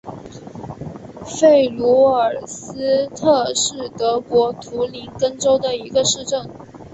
[1.23, 1.45] 弗
[1.77, 6.49] 卢尔斯特是德国图林根州的一个市镇。